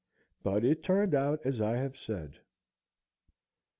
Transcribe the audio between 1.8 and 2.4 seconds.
said.